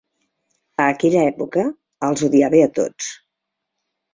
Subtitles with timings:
[0.85, 1.65] A aquella època,
[2.09, 3.11] els odiava a tots.